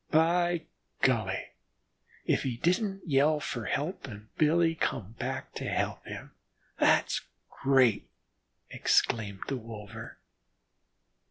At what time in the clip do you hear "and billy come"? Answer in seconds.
4.07-5.11